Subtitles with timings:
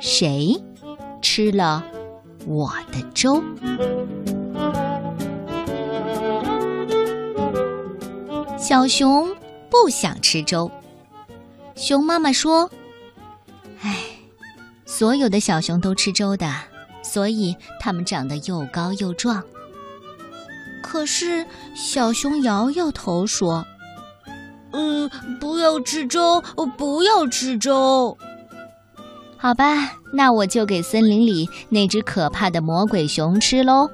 [0.00, 0.56] 谁
[1.20, 1.84] 吃了
[2.46, 3.42] 我的粥？
[8.56, 9.28] 小熊
[9.70, 10.70] 不想吃粥。
[11.74, 12.70] 熊妈妈说
[13.82, 13.96] ：“哎，
[14.84, 16.52] 所有的小熊都吃粥的，
[17.02, 19.42] 所以它们长得又高又壮。”
[20.82, 23.64] 可是小熊摇摇头说
[24.72, 25.10] ：“嗯，
[25.40, 26.42] 不要吃粥，
[26.76, 28.16] 不要吃粥。”
[29.40, 33.88] 好吧，那我就给森林里那只可怕的魔鬼熊吃喽。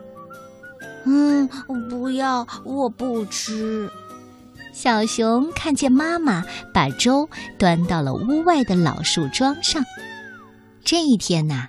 [1.04, 1.46] 嗯，
[1.90, 3.90] 不要，我不吃。
[4.72, 9.84] 小熊看见妈妈把粥端到了屋外的老树桩上。
[10.82, 11.68] 这一天呐，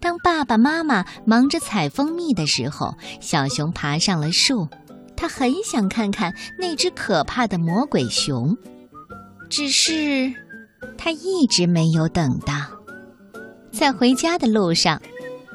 [0.00, 4.68] 当爸爸妈妈忙着采蜂蜜的时候，小熊爬上了树。
[5.16, 8.58] 他很想看看那只可怕的魔鬼熊，
[9.48, 10.34] 只是
[10.98, 12.54] 他一直没有等到。
[13.76, 15.02] 在回家的路上，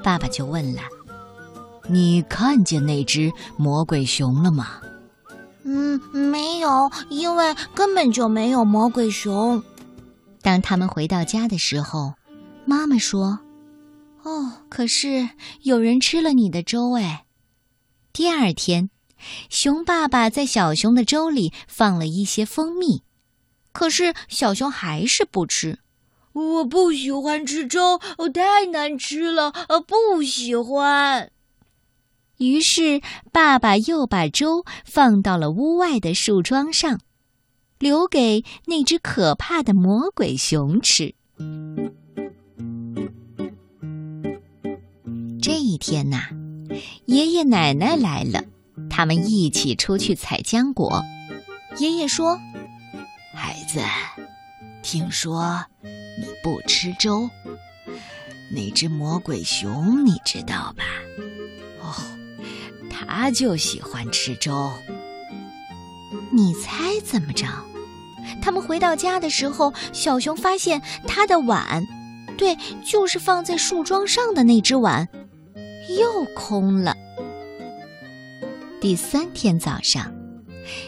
[0.03, 0.81] 爸爸就问了
[1.87, 4.81] ：“你看见那只魔鬼熊了吗
[5.63, 9.63] ？”“嗯，没有，因为根本就没有魔鬼熊。”
[10.43, 12.13] 当他们回到家的时候，
[12.65, 13.39] 妈妈说
[14.23, 15.29] ：“哦，可是
[15.61, 17.25] 有人吃了你的粥哎。”
[18.11, 18.89] 第二天，
[19.49, 23.01] 熊爸爸在小熊的粥里放了一些蜂蜜，
[23.71, 25.79] 可是小熊还是不吃。
[26.33, 27.99] 我不喜欢吃粥，
[28.33, 29.51] 太难吃了，
[29.87, 31.31] 不喜欢。
[32.37, 33.01] 于是
[33.33, 36.99] 爸爸又把粥放到了屋外的树桩上，
[37.79, 41.15] 留给那只可怕的魔鬼熊吃。
[45.41, 46.29] 这一天呐，
[47.05, 48.43] 爷爷奶奶来了，
[48.89, 51.01] 他们一起出去采浆果。
[51.77, 52.37] 爷爷说
[53.35, 53.81] ：“孩子，
[54.81, 55.65] 听说……”
[56.19, 57.29] 你不吃粥，
[58.51, 60.83] 那只魔鬼熊你知道吧？
[61.81, 61.95] 哦，
[62.89, 64.71] 它就喜欢吃粥。
[66.31, 67.47] 你猜怎么着？
[68.41, 71.83] 他们回到家的时候，小熊发现他的碗，
[72.37, 75.07] 对，就是放在树桩上的那只碗，
[75.97, 76.95] 又空了。
[78.81, 80.11] 第三天早上，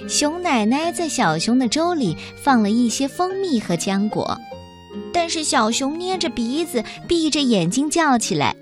[0.08, 4.38] 熊奶奶在小熊的粥里放了一些蜂蜜和浆果。
[5.22, 8.56] 但是小熊捏着鼻子，闭着眼睛叫起来：“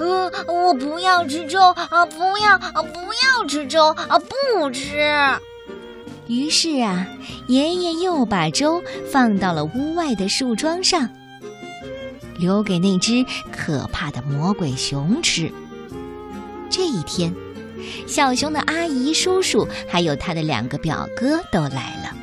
[0.00, 2.06] 嗯，我不要吃粥啊！
[2.06, 2.82] 不要啊！
[2.82, 4.18] 不要吃粥啊！
[4.18, 4.96] 不吃！”
[6.26, 7.06] 于是啊，
[7.48, 11.06] 爷爷又把粥放到了屋外的树桩上，
[12.38, 15.52] 留给那只可怕的魔鬼熊吃。
[16.70, 17.34] 这一天，
[18.06, 22.16] 小熊的阿姨、叔叔还有他的两个表哥都来了。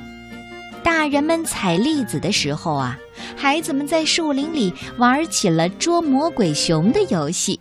[0.85, 2.95] 大人们采栗子的时候啊。
[3.35, 7.59] 孩子们在树林里玩起了捉魔鬼熊的游戏。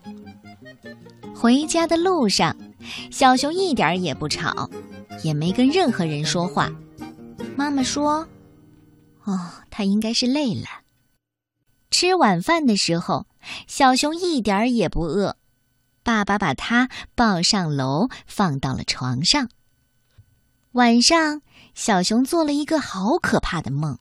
[1.35, 2.55] 回家的路上，
[3.11, 4.69] 小熊一点也不吵，
[5.23, 6.71] 也没跟任何人说话。
[7.57, 8.29] 妈妈说
[9.25, 10.67] ：“哦，他应该是累了。”
[11.91, 13.27] 吃晚饭的时候，
[13.67, 15.37] 小熊一点也不饿。
[16.03, 19.49] 爸爸把他抱上楼，放到了床上。
[20.75, 21.41] 晚上，
[21.77, 23.97] 小熊做了一个好可怕的梦。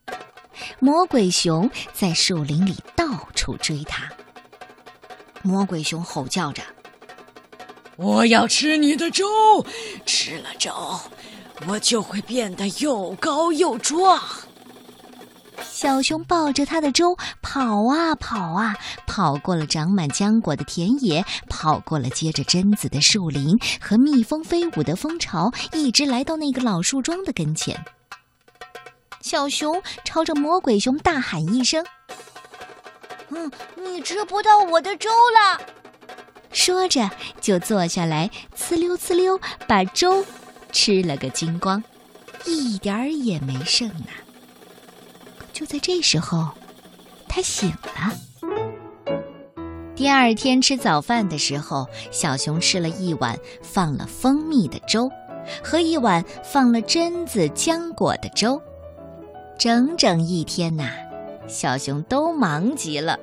[0.79, 4.09] 魔鬼熊在树林里到处追他。
[5.43, 6.63] 魔鬼熊吼叫着
[7.95, 9.23] ：“我要吃你的粥，
[10.03, 10.99] 吃了粥，
[11.67, 14.19] 我就会变得又高又壮。”
[15.83, 18.73] 小熊抱着他的粥跑啊跑啊，
[19.05, 27.77] 跑过了长满浆果的田野，跑过了结着榛子的树林和蜜蜂飞舞的蜂巢，一直来到那个老树桩的跟前。
[29.19, 31.85] 小熊朝着魔鬼熊大喊一声
[33.27, 35.59] ：“嗯，你吃不到我的粥了！”
[36.53, 37.11] 说着
[37.41, 40.25] 就坐下来，呲溜呲溜把粥
[40.71, 41.83] 吃了个精光，
[42.45, 44.22] 一点儿也没剩呢。
[45.63, 46.49] 就在这时候，
[47.29, 48.11] 他醒了。
[49.95, 55.09] 第二天吃早饭的时候，小熊吃了一碗放了蜂蜜的粥，
[55.63, 58.61] 和一碗放了榛子浆果的粥。
[59.57, 60.89] 整整一天呐，
[61.47, 63.17] 小熊都忙极了。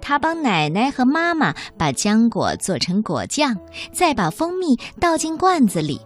[0.00, 3.56] 他帮奶奶和妈妈把浆果做成果酱，
[3.92, 6.00] 再把蜂蜜倒进罐子里。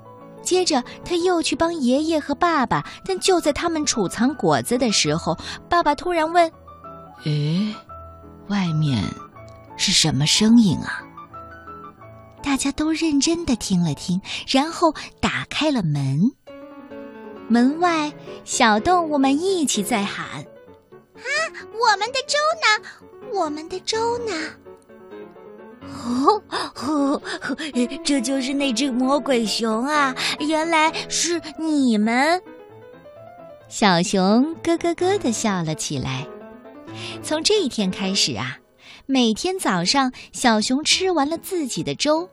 [0.49, 2.83] 接着，他又去帮爷爷和爸爸。
[3.05, 5.37] 但就在他们储藏果子的时候，
[5.69, 6.51] 爸爸突然问
[7.27, 7.75] ：“诶，
[8.49, 9.05] 外面
[9.77, 11.05] 是什么声音啊？”
[12.43, 16.19] 大家都认真的听了听，然后打开了门。
[17.47, 18.11] 门外，
[18.47, 20.25] 小动物们一起在喊
[21.13, 21.29] ：“啊，
[21.75, 22.89] 我们的粥呢？
[23.35, 24.33] 我们的粥呢？
[25.83, 26.43] 哦，
[26.87, 27.23] 哦，
[28.05, 30.15] 这就是那只魔鬼熊啊！
[30.41, 32.41] 原来是你们。
[33.69, 36.27] 小熊咯咯咯的笑了起来。
[37.23, 38.59] 从这一天开始啊，
[39.07, 42.29] 每天早上，小熊吃完了自己的粥，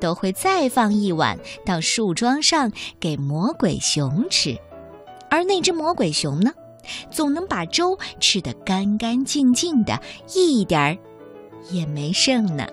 [0.00, 4.58] 都会再放一碗到树桩上给魔鬼熊吃。
[5.30, 6.52] 而那只魔鬼熊呢，
[7.10, 10.00] 总能把粥吃得干干净净的，
[10.34, 10.98] 一点儿
[11.70, 12.66] 也没剩呢。